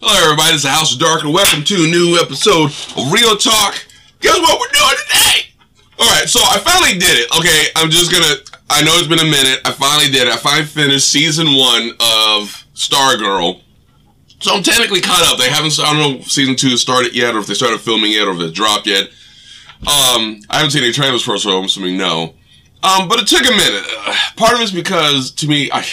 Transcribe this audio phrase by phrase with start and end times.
[0.00, 0.52] Hello, everybody.
[0.52, 3.74] This is House of Dark, and welcome to a new episode of Real Talk.
[4.20, 5.50] Guess what we're doing today?
[5.98, 7.26] All right, so I finally did it.
[7.36, 8.38] Okay, I'm just gonna.
[8.70, 9.58] I know it's been a minute.
[9.64, 10.32] I finally did it.
[10.32, 13.60] I finally finished season one of Stargirl.
[14.38, 15.36] So I'm technically caught up.
[15.36, 15.76] They haven't.
[15.80, 18.34] I don't know if season two started yet, or if they started filming yet, or
[18.34, 19.08] if it's dropped yet.
[19.82, 22.34] Um, I haven't seen any trailers for it, so I'm assuming no.
[22.84, 23.82] Um, but it took a minute.
[24.06, 25.84] Uh, part of it's because to me, I.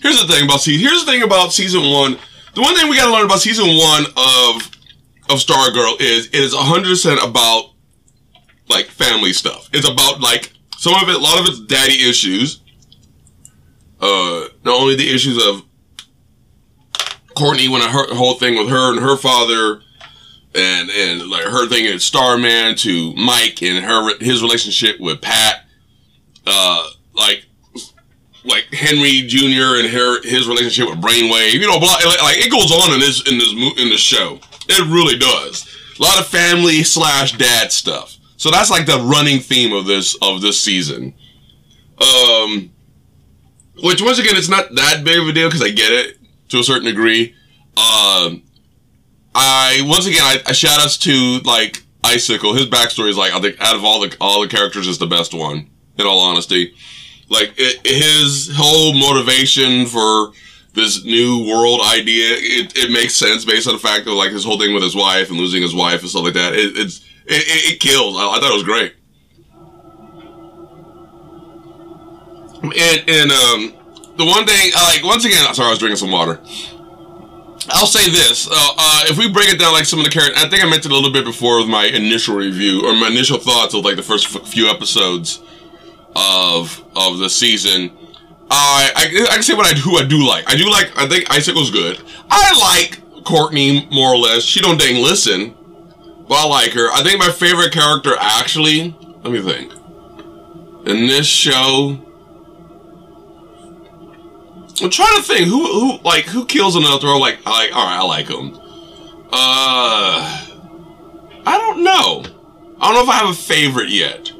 [0.00, 0.86] Here's the thing about season.
[0.86, 2.18] Here's the thing about season one
[2.54, 4.70] the one thing we got to learn about season one of
[5.30, 7.70] of Stargirl is it is hundred percent about
[8.68, 9.68] like family stuff.
[9.72, 12.60] It's about like some of it, a lot of it's daddy issues.
[14.00, 15.62] Uh, not only the issues of
[17.36, 19.80] Courtney when I heard the whole thing with her and her father,
[20.54, 25.64] and and like her thing at Starman to Mike and her his relationship with Pat.
[26.46, 27.46] Uh, like
[28.44, 29.78] like Henry Jr.
[29.78, 31.52] and her his relationship with Brainwave.
[31.52, 34.40] You know, like, like it goes on in this in this in this show.
[34.68, 35.68] It really does.
[35.98, 38.16] A lot of family slash dad stuff.
[38.36, 41.14] So that's like the running theme of this of this season.
[41.98, 42.72] Um,
[43.82, 46.18] which once again, it's not that big of a deal because I get it
[46.48, 47.34] to a certain degree.
[47.76, 48.42] Um,
[49.34, 52.54] I once again I, I shout outs to like Icicle.
[52.54, 55.06] His backstory is like I think out of all the all the characters is the
[55.06, 55.70] best one.
[55.98, 56.74] In all honesty.
[57.32, 60.32] Like it, his whole motivation for
[60.74, 64.44] this new world idea, it, it makes sense based on the fact of like his
[64.44, 66.52] whole thing with his wife and losing his wife and stuff like that.
[66.52, 68.16] It, it's it, it, kills.
[68.16, 68.94] I, I, thought it was great.
[72.62, 73.60] And and um,
[74.18, 76.38] the one thing, like once again, sorry, I was drinking some water.
[77.70, 80.36] I'll say this: uh, uh, if we break it down, like some of the characters,
[80.36, 83.38] I think I mentioned a little bit before with my initial review or my initial
[83.38, 85.40] thoughts of like the first few episodes
[86.16, 87.96] of of the season.
[88.50, 90.44] I, I, I can say what I who I do like.
[90.48, 90.92] I do like.
[90.96, 92.02] I think Icicle's good.
[92.30, 94.42] I like Courtney more or less.
[94.42, 95.54] She don't dang listen,
[96.28, 96.90] but I like her.
[96.92, 98.96] I think my favorite character actually.
[99.22, 99.72] Let me think.
[100.86, 101.96] In this show,
[104.82, 107.18] I'm trying to think who who like who kills another throw.
[107.18, 108.58] Like I like all right, I like him.
[109.32, 110.46] Uh,
[111.46, 112.24] I don't know.
[112.80, 114.32] I don't know if I have a favorite yet.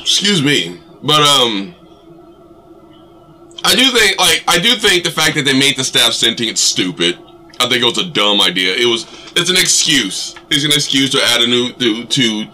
[0.00, 0.80] Excuse me.
[1.02, 1.74] But um
[3.64, 6.58] I do think like I do think the fact that they made the staff sentient
[6.58, 7.18] stupid.
[7.60, 8.74] I think it was a dumb idea.
[8.74, 10.34] It was it's an excuse.
[10.50, 12.46] It's an excuse to add a new to, to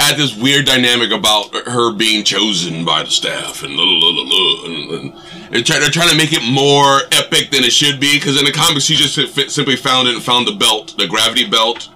[0.00, 4.64] add this weird dynamic about her being chosen by the staff and, la la la
[4.64, 8.16] and, and, and try, they're trying to make it more epic than it should be
[8.16, 9.14] because in the comics she just
[9.50, 11.90] simply found it and found the belt the gravity belt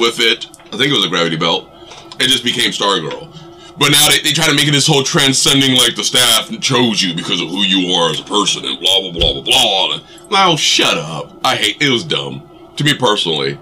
[0.00, 1.70] with it I think it was a gravity belt
[2.18, 3.30] it just became Stargirl
[3.78, 7.02] but now they, they try to make it this whole transcending, like the staff chose
[7.02, 9.94] you because of who you are as a person and blah, blah, blah, blah, blah.
[9.94, 11.38] And, well, shut up.
[11.44, 12.50] I hate, it was dumb.
[12.76, 13.58] To me personally.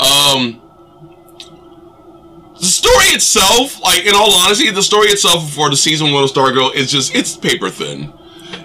[0.00, 0.60] Um,
[2.58, 6.30] the story itself, like, in all honesty, the story itself for the season one of
[6.30, 8.12] Stargirl is just, it's paper thin.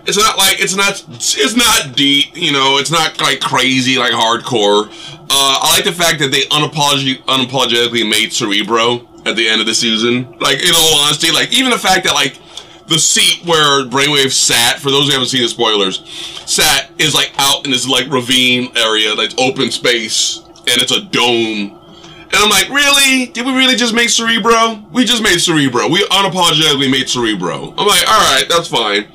[0.05, 4.13] It's not like, it's not, it's not deep, you know, it's not like crazy, like
[4.13, 4.87] hardcore.
[5.29, 9.67] Uh, I like the fact that they unapolog- unapologetically made Cerebro at the end of
[9.67, 10.37] the season.
[10.39, 12.39] Like, in all honesty, like, even the fact that, like,
[12.87, 16.01] the seat where Brainwave sat, for those who haven't seen the spoilers,
[16.45, 21.01] sat is, like, out in this, like, ravine area, like, open space, and it's a
[21.01, 21.79] dome.
[22.27, 23.27] And I'm like, really?
[23.27, 24.83] Did we really just make Cerebro?
[24.91, 25.87] We just made Cerebro.
[25.87, 27.73] We unapologetically made Cerebro.
[27.77, 29.07] I'm like, alright, that's fine.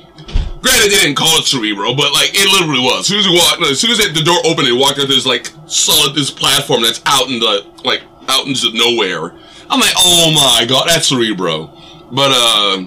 [0.63, 3.01] Granted, they didn't call it Cerebro, but like it literally was.
[3.01, 5.25] As soon as we walked, as soon as the door opened, it walked into this
[5.25, 9.35] like solid this platform that's out in the like out into nowhere.
[9.69, 11.71] I'm like, oh my god, that's Cerebro.
[12.11, 12.77] But, uh,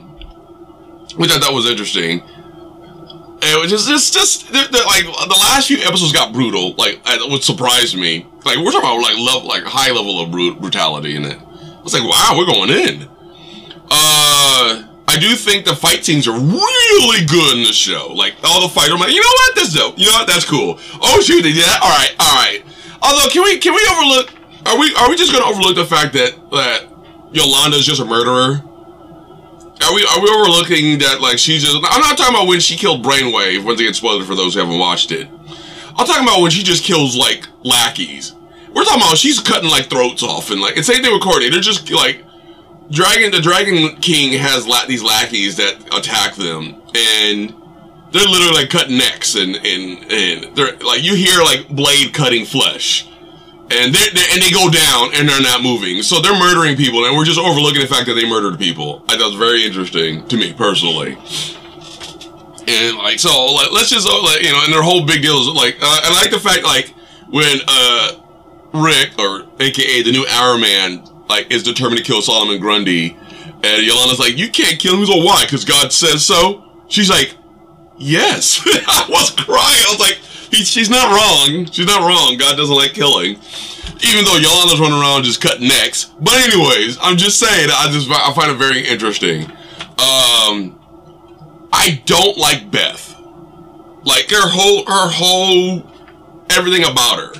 [1.16, 2.22] which I thought was interesting.
[3.42, 7.00] It was just, it's just, they're, they're, like, the last few episodes got brutal, like,
[7.04, 8.26] it what surprised me.
[8.44, 11.38] Like, we're talking about, like, level, like, high level of brut- brutality in it.
[11.38, 13.08] I was like, wow, we're going in.
[13.90, 18.12] Uh, I do think the fight scenes are really good in the show.
[18.14, 19.98] Like, all the fight, I'm like, you know what, that's dope.
[19.98, 20.78] You know what, that's cool.
[21.02, 21.82] Oh, shoot, they did that?
[21.82, 22.64] Alright, alright.
[23.02, 24.32] Although, can we, can we overlook
[24.66, 26.86] are we are we just gonna overlook the fact that that
[27.32, 28.62] Yolanda is just a murderer?
[29.82, 31.76] Are we are we overlooking that like she's just?
[31.76, 33.64] I'm not talking about when she killed Brainwave.
[33.64, 35.28] Once again, spoiler for those who haven't watched it.
[35.98, 38.34] I'm talking about when she just kills like lackeys.
[38.72, 41.50] We're talking about she's cutting like throats off and like it's same thing with Courtney.
[41.50, 42.24] They're just like
[42.90, 43.30] Dragon.
[43.30, 47.54] The Dragon King has la- these lackeys that attack them and
[48.12, 52.44] they're literally like cutting necks and and and they're like you hear like blade cutting
[52.44, 53.08] flesh
[53.70, 56.02] and they and they go down and they're not moving.
[56.02, 59.02] So they're murdering people, and we're just overlooking the fact that they murdered people.
[59.08, 61.18] I thought it was very interesting to me personally.
[62.68, 65.38] And like, so like, let's just uh, like, you know, and their whole big deal
[65.38, 66.94] is like, uh, I like the fact like
[67.28, 68.12] when uh
[68.72, 73.16] Rick or AKA the new Hourman like is determined to kill Solomon Grundy,
[73.62, 75.00] and Yolanda's like, you can't kill him.
[75.00, 75.44] He's like, why?
[75.44, 76.64] Because God says so.
[76.88, 77.34] She's like,
[77.98, 78.62] yes.
[78.66, 79.58] I was crying.
[79.58, 80.18] I was like,
[80.50, 81.66] he, she's not wrong.
[81.66, 82.36] She's not wrong.
[82.38, 83.38] God doesn't like killing.
[84.04, 86.04] Even though Yolanda's running around just cutting necks.
[86.20, 89.44] But anyways, I'm just saying, I just I find it very interesting.
[89.98, 90.78] Um,
[91.72, 93.14] I don't like Beth.
[94.04, 95.90] Like her whole, her whole,
[96.50, 97.32] everything about her.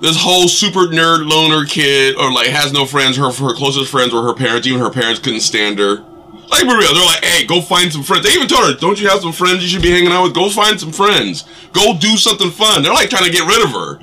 [0.00, 3.16] This whole super nerd loner kid, or like has no friends.
[3.16, 4.66] Her her closest friends were her parents.
[4.66, 6.04] Even her parents couldn't stand her.
[6.50, 9.00] Like for real, they're like, "Hey, go find some friends." They even told her, "Don't
[9.00, 10.34] you have some friends you should be hanging out with?
[10.34, 11.44] Go find some friends.
[11.72, 14.00] Go do something fun." They're like trying to get rid of her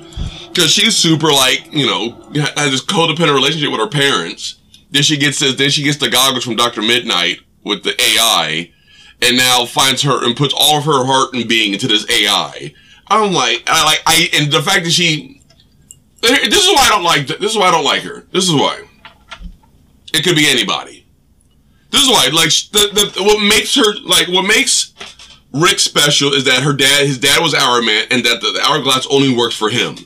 [0.48, 2.12] because she's super like you know
[2.56, 4.56] has this codependent relationship with her parents.
[4.90, 5.54] Then she gets this.
[5.56, 8.70] Then she gets the goggles from Doctor Midnight with the AI,
[9.20, 12.72] and now finds her and puts all of her heart and being into this AI.
[13.08, 15.42] I'm like, I like, I and the fact that she.
[16.22, 17.26] This is why I don't like.
[17.26, 18.24] This is why I don't like her.
[18.32, 18.82] This is why.
[20.14, 20.95] It could be anybody.
[21.90, 24.92] This is why, like, the, the what makes her like what makes
[25.52, 29.06] Rick special is that her dad, his dad was Hourman, and that the, the hourglass
[29.10, 29.96] only works for him.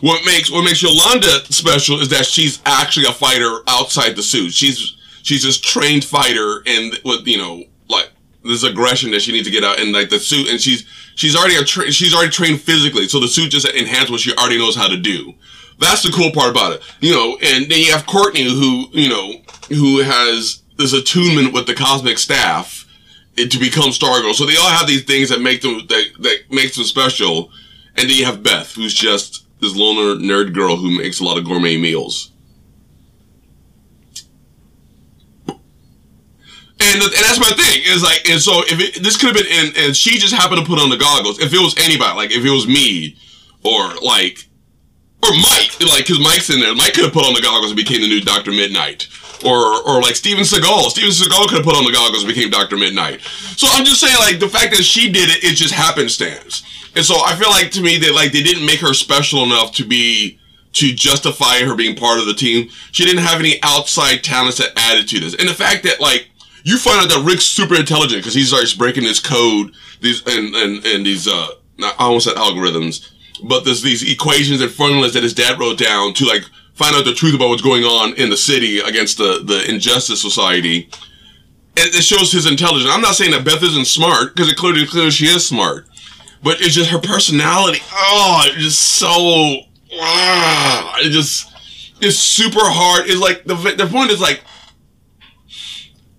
[0.00, 4.52] What makes what makes Yolanda special is that she's actually a fighter outside the suit.
[4.52, 8.10] She's she's this trained fighter, and with you know like
[8.44, 10.84] this aggression that she needs to get out in like the suit, and she's
[11.14, 14.34] she's already a tra- she's already trained physically, so the suit just enhances what she
[14.36, 15.34] already knows how to do.
[15.78, 17.38] That's the cool part about it, you know.
[17.42, 19.34] And then you have Courtney, who you know
[19.68, 22.86] who has this attunement with the cosmic staff
[23.36, 24.34] to become Stargirl.
[24.34, 27.50] So they all have these things that make them that that makes them special.
[27.96, 31.38] And then you have Beth, who's just this loner nerd girl who makes a lot
[31.38, 32.30] of gourmet meals.
[36.78, 37.82] And, and that's my thing.
[37.86, 40.60] Is like, and so if it, this could have been, and, and she just happened
[40.60, 41.40] to put on the goggles.
[41.40, 43.16] If it was anybody, like if it was me,
[43.64, 44.46] or like,
[45.24, 46.74] or Mike, like, cause Mike's in there.
[46.74, 49.08] Mike could have put on the goggles and became the new Doctor Midnight
[49.44, 50.90] or or like Steven Seagal.
[50.90, 53.20] Steven Seagal could have put on the goggles and became Doctor Midnight.
[53.56, 56.62] So I'm just saying, like the fact that she did it, it just happenstance.
[56.94, 59.72] And so I feel like to me that like they didn't make her special enough
[59.72, 60.38] to be
[60.72, 62.68] to justify her being part of the team.
[62.92, 65.34] She didn't have any outside talents that added to this.
[65.34, 66.28] And the fact that like
[66.64, 70.54] you find out that Rick's super intelligent because he starts breaking this code, these and
[70.54, 71.48] and and these uh
[71.82, 73.10] I almost said algorithms,
[73.44, 76.44] but there's these equations and formulas that his dad wrote down to like
[76.76, 80.22] find out the truth about what's going on in the city against the, the Injustice
[80.22, 80.88] Society.
[81.76, 82.90] It, it shows his intelligence.
[82.92, 85.86] I'm not saying that Beth isn't smart, because it clearly, clearly she is smart.
[86.42, 87.80] But it's just her personality.
[87.92, 89.08] Oh, it's just so,
[90.00, 91.50] ah, it just,
[92.00, 93.08] it's super hard.
[93.08, 94.42] It's like, the, the point is like,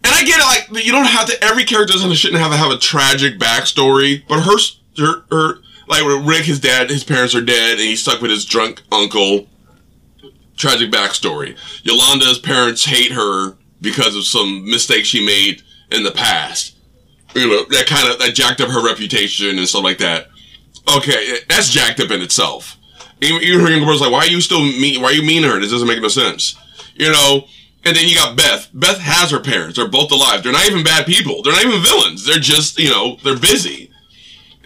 [0.04, 2.58] and I get it, like, you don't have to, every character doesn't shouldn't have to
[2.58, 4.58] have a tragic backstory, but her,
[4.98, 8.44] her, her like Rick, his dad, his parents are dead, and he's stuck with his
[8.44, 9.48] drunk uncle
[10.58, 11.58] tragic backstory.
[11.84, 15.62] Yolanda's parents hate her because of some mistakes she made
[15.92, 16.76] in the past.
[17.36, 20.28] You know, that kind of, that jacked up her reputation and stuff like that.
[20.98, 22.78] Okay, eh, that's jacked up in itself.
[23.22, 25.44] Even, even her younger brother's like, why are you still mean, why are you mean
[25.44, 25.60] to her?
[25.60, 26.56] This doesn't make no sense.
[26.96, 27.46] You know,
[27.86, 28.70] and then you got Beth.
[28.74, 29.78] Beth has her parents.
[29.78, 30.44] They're both alive.
[30.44, 31.42] They're not even bad people.
[31.44, 32.26] They're not even villains.
[32.26, 33.92] They're just, you know, they're busy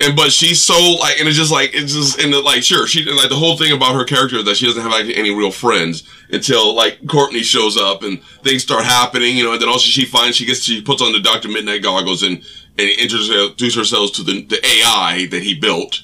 [0.01, 3.03] and but she's so like, and it's just like it's just and like sure she
[3.05, 5.51] like the whole thing about her character is that she doesn't have like any real
[5.51, 9.87] friends until like Courtney shows up and things start happening, you know, and then also
[9.87, 12.37] she finds she gets she puts on the Doctor Midnight goggles and
[12.79, 16.01] and introduces herself to the the AI that he built,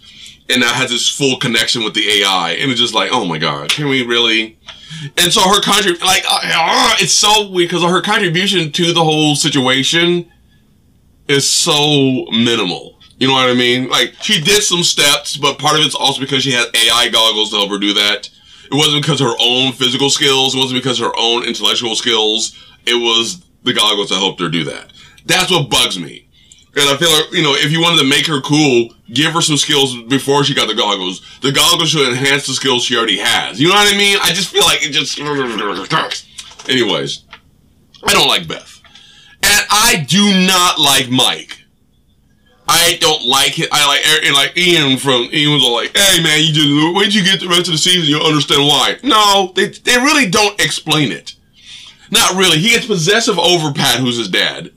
[0.50, 3.40] and now has this full connection with the AI, and it's just like oh my
[3.40, 4.60] god, can we really?
[5.18, 9.04] And so her contribution, like, uh, uh, it's so weird because her contribution to the
[9.04, 10.32] whole situation
[11.28, 13.90] is so minimal you know what I mean?
[13.90, 17.50] Like, she did some steps, but part of it's also because she had AI goggles
[17.52, 18.30] to help her do that.
[18.66, 20.54] It wasn't because her own physical skills.
[20.54, 22.56] It wasn't because her own intellectual skills.
[22.86, 24.92] It was the goggles that helped her do that.
[25.26, 26.28] That's what bugs me.
[26.76, 29.42] And I feel like, you know, if you wanted to make her cool, give her
[29.42, 31.22] some skills before she got the goggles.
[31.42, 33.60] The goggles should enhance the skills she already has.
[33.60, 34.20] You know what I mean?
[34.22, 35.18] I just feel like it just...
[36.70, 37.24] Anyways,
[38.04, 38.80] I don't like Beth.
[39.42, 41.64] And I do not like Mike.
[42.70, 43.70] I don't like it.
[43.72, 47.16] I like and like Ian from Ian was all like, "Hey man, you just wait
[47.16, 50.60] you get the rest of the season, you'll understand why." No, they they really don't
[50.60, 51.34] explain it.
[52.12, 52.60] Not really.
[52.60, 54.72] He gets possessive over Pat, who's his dad,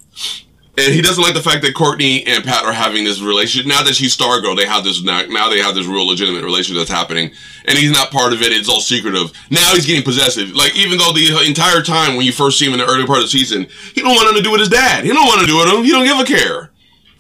[0.79, 3.69] and he doesn't like the fact that Courtney and Pat are having this relationship.
[3.69, 5.23] Now that she's Stargirl, they have this now.
[5.29, 7.33] Now they have this real legitimate relationship that's happening,
[7.67, 8.53] and he's not part of it.
[8.53, 9.33] It's all secretive.
[9.51, 10.51] Now he's getting possessive.
[10.55, 13.19] Like even though the entire time when you first see him in the early part
[13.19, 15.05] of the season, he don't want nothing to do with his dad.
[15.05, 15.85] He don't want to do with him.
[15.85, 16.70] He don't give a care.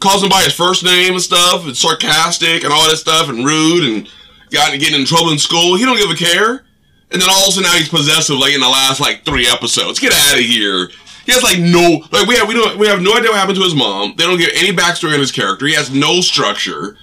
[0.01, 3.45] Calls him by his first name and stuff, and sarcastic and all that stuff, and
[3.45, 4.09] rude, and
[4.51, 5.77] got getting in trouble in school.
[5.77, 6.65] He don't give a care.
[7.13, 9.47] And then all of a sudden now he's possessive, like in the last like three
[9.47, 9.99] episodes.
[9.99, 10.89] Get out of here.
[11.27, 13.59] He has like no like we have we don't we have no idea what happened
[13.59, 14.15] to his mom.
[14.17, 15.67] They don't give any backstory on his character.
[15.67, 16.97] He has no structure.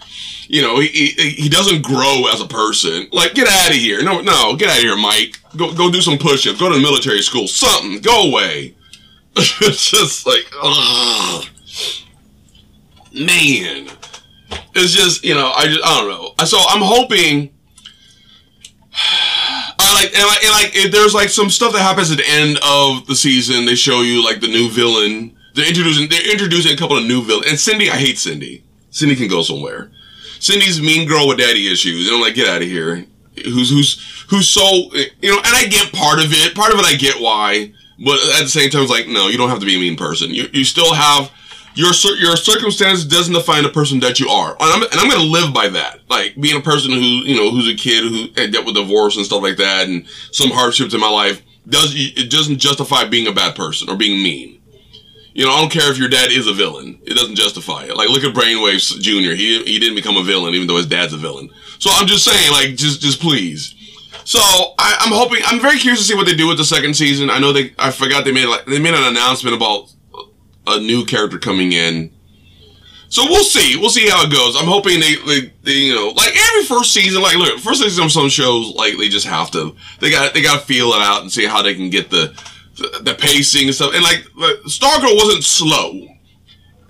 [0.49, 3.07] You know, he, he, he doesn't grow as a person.
[3.11, 4.01] Like, get out of here.
[4.01, 5.37] No, no, get out of here, Mike.
[5.57, 6.57] Go go do some push-ups.
[6.57, 7.47] Go to military school.
[7.47, 7.99] Something.
[7.99, 8.73] Go away.
[9.35, 11.45] it's just like, ugh.
[13.17, 13.87] Man.
[14.75, 16.45] It's just, you know, I just, I don't know.
[16.45, 17.53] So I'm hoping
[19.79, 22.27] I like and like, and like if there's like some stuff that happens at the
[22.27, 23.65] end of the season.
[23.65, 25.37] They show you like the new villain.
[25.53, 27.47] They're introducing they're introducing a couple of new villains.
[27.47, 28.63] And Cindy, I hate Cindy.
[28.89, 29.91] Cindy can go somewhere.
[30.39, 33.05] Cindy's mean girl with daddy issues, and I'm like, get out of here.
[33.45, 34.63] Who's who's who's so
[35.21, 35.37] you know?
[35.37, 36.55] And I get part of it.
[36.55, 37.73] Part of it, I get why.
[38.03, 39.97] But at the same time, it's like, no, you don't have to be a mean
[39.97, 40.33] person.
[40.33, 41.31] You you still have
[41.77, 45.21] your your circumstance doesn't define the person that you are, and I'm, and I'm going
[45.21, 45.99] to live by that.
[46.09, 49.25] Like being a person who you know who's a kid who dealt with divorce and
[49.25, 53.31] stuff like that, and some hardships in my life does it doesn't justify being a
[53.31, 54.59] bad person or being mean.
[55.33, 57.95] You know, I don't care if your dad is a villain; it doesn't justify it.
[57.95, 61.13] Like look at Brainwaves Junior; he he didn't become a villain even though his dad's
[61.13, 61.49] a villain.
[61.77, 63.75] So I'm just saying, like, just just please.
[64.23, 65.41] So I, I'm hoping.
[65.45, 67.29] I'm very curious to see what they do with the second season.
[67.29, 67.73] I know they.
[67.77, 69.93] I forgot they made like they made an announcement about
[70.67, 72.11] a new character coming in.
[73.09, 73.77] So we'll see.
[73.77, 74.55] We'll see how it goes.
[74.57, 78.05] I'm hoping they, they, they, you know, like every first season, like look, first season
[78.05, 81.01] of some shows, like they just have to, they got, they got to feel it
[81.01, 82.37] out and see how they can get the,
[83.01, 83.93] the, pacing and stuff.
[83.93, 84.19] And like,
[84.65, 86.07] Stargirl wasn't slow.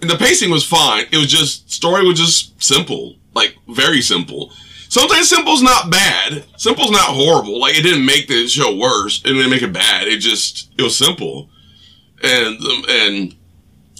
[0.01, 1.05] And the pacing was fine.
[1.11, 3.15] It was just, story was just simple.
[3.33, 4.51] Like, very simple.
[4.89, 6.45] Sometimes simple's not bad.
[6.57, 7.59] Simple's not horrible.
[7.59, 9.21] Like, it didn't make the show worse.
[9.21, 10.07] It didn't make it bad.
[10.07, 11.49] It just, it was simple.
[12.23, 13.37] And, um,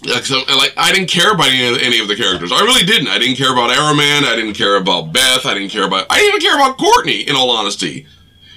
[0.03, 2.51] and, like, so, like I didn't care about any of, any of the characters.
[2.51, 3.07] I really didn't.
[3.07, 4.25] I didn't care about Hourman.
[4.25, 5.45] I didn't care about Beth.
[5.45, 6.05] I didn't care about.
[6.09, 7.21] I didn't even care about Courtney.
[7.21, 8.05] In all honesty,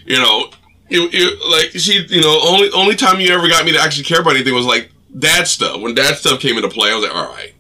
[0.05, 0.51] you know,
[0.89, 4.05] you, you like she, you know, only only time you ever got me to actually
[4.05, 5.81] care about anything was like dad stuff.
[5.81, 7.55] When dad stuff came into play, I was like, all right.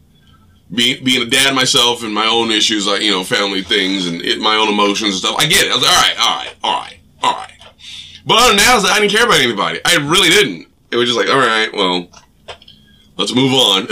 [0.72, 4.20] Being being a dad myself and my own issues, like you know, family things and
[4.20, 5.36] it, my own emotions and stuff.
[5.38, 5.72] I get it.
[5.72, 7.52] I was like, all right, all right, all right, all right.
[8.26, 9.80] But other than that, I, like, I didn't care about anybody.
[9.84, 10.68] I really didn't.
[10.92, 12.08] It was just like, all right, well
[13.20, 13.86] Let's move on.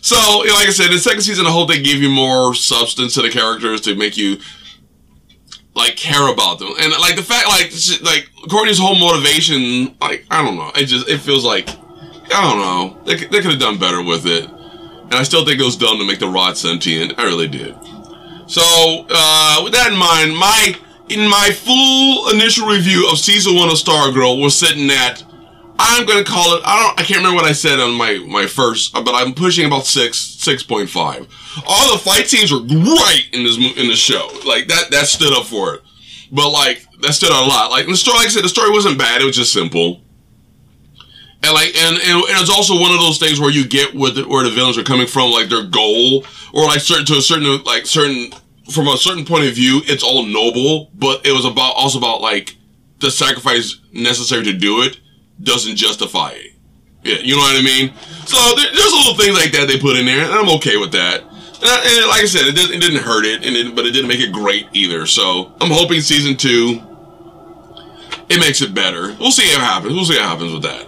[0.00, 2.54] so, you know, like I said, the second season, I hope they give you more
[2.54, 4.38] substance to the characters to make you
[5.74, 7.72] like care about them, and like the fact, like,
[8.02, 12.58] like Courtney's whole motivation, like I don't know, it just it feels like I don't
[12.58, 15.76] know, they they could have done better with it, and I still think it was
[15.76, 17.18] done to make the rod sentient.
[17.18, 17.76] I really did.
[18.46, 18.62] So,
[19.10, 23.74] uh, with that in mind, my in my full initial review of season one of
[23.74, 25.24] Stargirl, we're sitting at
[25.78, 26.62] I'm gonna call it.
[26.64, 27.00] I don't.
[27.00, 30.18] I can't remember what I said on my my first, but I'm pushing about six,
[30.18, 31.28] six point five.
[31.66, 34.28] All the fight scenes were great in this in the show.
[34.46, 35.82] Like that that stood up for it.
[36.32, 37.70] But like that stood out a lot.
[37.70, 39.20] Like the story, like I said, the story wasn't bad.
[39.20, 40.00] It was just simple.
[41.42, 44.10] And like and, and, and it's also one of those things where you get where
[44.10, 47.22] the, where the villains are coming from, like their goal, or like certain to a
[47.22, 48.32] certain like certain
[48.70, 52.20] from a certain point of view, it's all noble, but it was about also about
[52.20, 52.56] like
[52.98, 54.98] the sacrifice necessary to do it
[55.42, 56.52] doesn't justify it.
[57.02, 57.94] Yeah, you know what I mean?
[58.26, 60.92] So there, there's little things like that they put in there, and I'm okay with
[60.92, 61.22] that.
[61.22, 63.86] And, I, and like I said, it, did, it didn't hurt it, and it, but
[63.86, 65.06] it didn't make it great either.
[65.06, 66.82] So I'm hoping season two,
[68.28, 69.14] it makes it better.
[69.20, 69.94] We'll see what happens.
[69.94, 70.86] We'll see what happens with that.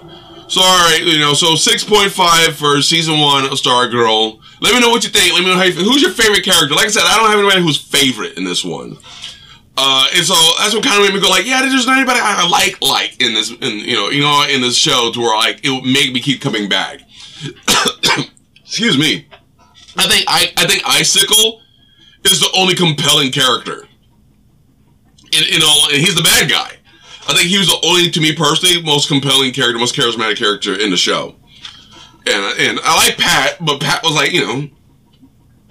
[0.48, 4.40] So all right, you know, so 6.5 for season one of Stargirl.
[4.60, 5.34] Let me know what you think.
[5.34, 6.74] Let me know how you, who's your favorite character.
[6.74, 8.96] Like I said, I don't have anybody who's favorite in this one.
[9.80, 12.18] Uh, and so that's what kind of made me go like, yeah, there's not anybody
[12.20, 15.36] I like like in this, in you know, you know, in this show to where
[15.36, 17.02] like it would make me keep coming back.
[18.60, 19.28] Excuse me.
[19.96, 21.62] I think I I think Icicle
[22.24, 23.86] is the only compelling character.
[25.30, 26.72] In, in all, and he's the bad guy.
[27.28, 30.74] I think he was the only, to me personally, most compelling character, most charismatic character
[30.74, 31.36] in the show.
[32.26, 34.68] And and I like Pat, but Pat was like, you know,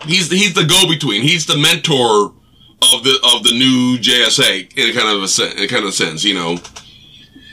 [0.06, 1.24] he's he's the go between.
[1.24, 2.37] He's the mentor
[2.82, 5.94] of the of the new JSA in a kind of a in a kind of
[5.94, 6.58] sense, you know.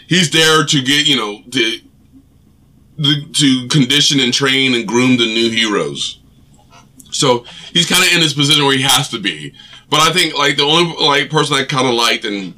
[0.07, 1.81] He's there to get, you know, to
[3.33, 6.21] to condition and train and groom the new heroes.
[7.11, 9.55] So he's kind of in this position where he has to be.
[9.89, 12.55] But I think like the only like person I kind of liked and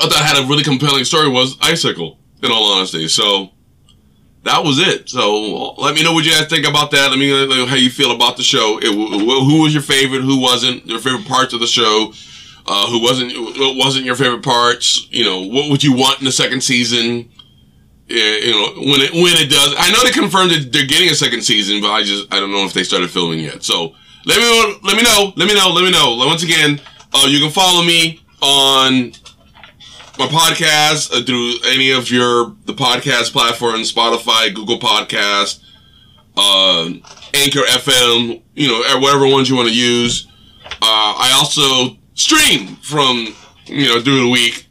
[0.00, 2.18] I thought had a really compelling story was Icicle.
[2.42, 3.51] In all honesty, so
[4.42, 5.08] that was it.
[5.08, 7.10] So let me know what you guys think about that.
[7.10, 8.78] Let me know how you feel about the show.
[8.82, 10.22] It, who was your favorite?
[10.22, 10.86] Who wasn't?
[10.86, 12.12] Your favorite parts of the show?
[12.66, 13.32] Uh, who wasn't?
[13.58, 15.08] What wasn't your favorite parts?
[15.10, 17.30] You know, what would you want in the second season?
[18.12, 21.14] you know, when it when it does, I know they confirmed that they're getting a
[21.14, 23.62] second season, but I just I don't know if they started filming yet.
[23.62, 23.94] So
[24.26, 26.16] let me know, let me know, let me know, let me know.
[26.26, 26.80] Once again,
[27.14, 29.12] uh, you can follow me on
[30.18, 35.62] my podcast uh, through any of your the podcast platforms, Spotify, Google Podcast,
[36.36, 36.86] uh,
[37.34, 40.26] Anchor FM, you know, whatever ones you want to use.
[40.64, 43.34] Uh, I also stream from
[43.66, 44.66] you know through the week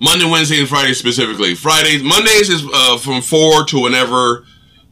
[0.00, 1.54] Monday, Wednesday, and Friday specifically.
[1.54, 4.44] Fridays, Mondays is uh, from four to whenever.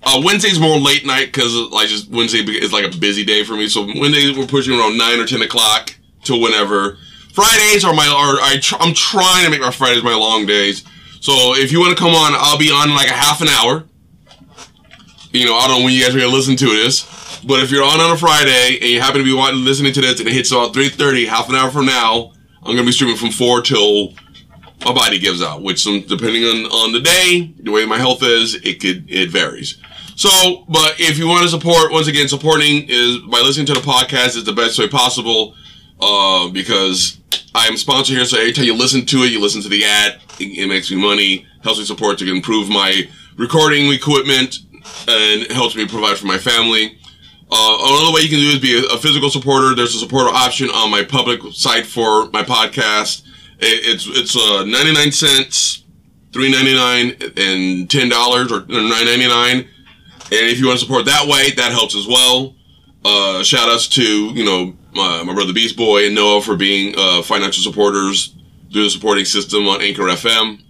[0.05, 3.55] Uh, Wednesday's more late night because like just Wednesday is like a busy day for
[3.55, 3.69] me.
[3.69, 5.95] So Wednesdays we're pushing around nine or ten o'clock
[6.25, 6.99] to whenever.
[7.33, 10.85] Fridays are my are I tr- I'm trying to make my Fridays my long days.
[11.21, 13.85] So if you want to come on, I'll be on like a half an hour.
[15.33, 17.71] You know, I don't know when you guys are gonna listen to this, but if
[17.71, 20.35] you're on on a Friday and you happen to be listening to this and it
[20.35, 24.15] hits about 3:30, half an hour from now, I'm gonna be streaming from four till
[24.85, 28.23] my body gives out, which some, depending on, on the day, the way my health
[28.23, 29.79] is, it could, it varies.
[30.17, 33.81] So, but if you want to support, once again, supporting is by listening to the
[33.81, 35.55] podcast is the best way possible,
[36.01, 37.19] uh, because
[37.55, 38.25] I am sponsored here.
[38.25, 40.91] So every time you listen to it, you listen to the ad, it, it makes
[40.91, 44.59] me money, helps me support to improve my recording equipment,
[45.09, 46.99] and helps me provide for my family.
[47.51, 49.75] Uh, another way you can do is be a, a physical supporter.
[49.75, 53.23] There's a supporter option on my public site for my podcast
[53.62, 55.85] it's it's uh, 99 cents,
[56.33, 59.61] 3.99 and $10 or 9.99.
[59.61, 59.69] And
[60.31, 62.55] if you want to support that way, that helps as well.
[63.05, 66.95] Uh, shout outs to, you know, my, my brother Beast Boy and Noah for being
[66.97, 68.35] uh, financial supporters
[68.73, 70.63] through the supporting system on Anchor FM.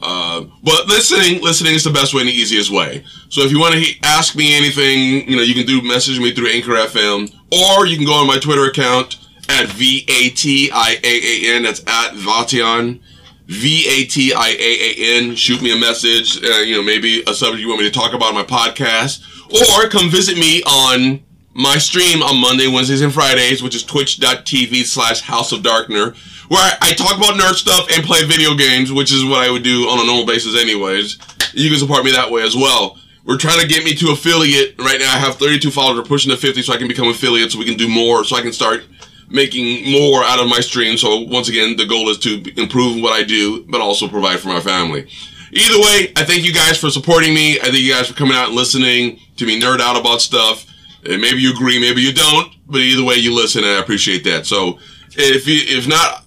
[0.00, 3.04] Uh, but listening, listening is the best way and the easiest way.
[3.30, 6.20] So if you want to he- ask me anything, you know, you can do message
[6.20, 10.30] me through Anchor FM, or you can go on my Twitter account at V A
[10.30, 11.62] T I A A N.
[11.64, 13.00] That's at Vatian.
[13.46, 15.34] V A T I A A N.
[15.34, 16.44] Shoot me a message.
[16.44, 19.24] Uh, you know, maybe a subject you want me to talk about on my podcast,
[19.50, 24.84] or come visit me on my stream on Monday, Wednesdays, and Fridays, which is twitch.tv
[24.84, 26.16] slash House of Darkner,
[26.48, 29.62] where I, talk about nerd stuff and play video games, which is what I would
[29.62, 31.18] do on a normal basis anyways.
[31.52, 32.98] You can support me that way as well.
[33.24, 34.78] We're trying to get me to affiliate.
[34.78, 35.98] Right now I have 32 followers.
[35.98, 38.36] We're pushing to 50 so I can become affiliate so we can do more, so
[38.36, 38.84] I can start
[39.28, 40.96] making more out of my stream.
[40.96, 44.48] So once again, the goal is to improve what I do, but also provide for
[44.48, 45.06] my family.
[45.52, 47.58] Either way, I thank you guys for supporting me.
[47.60, 50.66] I thank you guys for coming out and listening to me nerd out about stuff.
[51.08, 54.24] And maybe you agree, maybe you don't, but either way, you listen, and I appreciate
[54.24, 54.46] that.
[54.46, 54.78] So
[55.10, 56.24] if you, if not,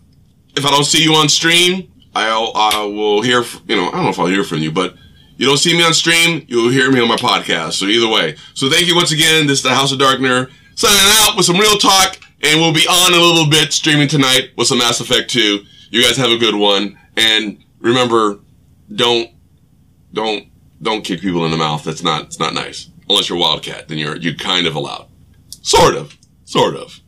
[0.56, 4.04] if I don't see you on stream, I'll, I will hear, you know, I don't
[4.04, 4.96] know if I'll hear from you, but
[5.38, 7.74] you don't see me on stream, you'll hear me on my podcast.
[7.74, 8.36] So either way.
[8.54, 9.48] So thank you once again.
[9.48, 12.88] This is the House of Darkner signing out with some real talk and we'll be
[12.88, 15.64] on a little bit streaming tonight with some Mass Effect 2.
[15.90, 16.98] You guys have a good one.
[17.18, 18.40] And remember,
[18.94, 19.30] don't,
[20.14, 20.48] don't,
[20.82, 21.84] don't kick people in the mouth.
[21.84, 22.91] That's not, it's not nice.
[23.12, 25.10] Unless you're wildcat, then you're, you kind of allowed.
[25.62, 26.18] Sort of.
[26.46, 27.01] Sort of.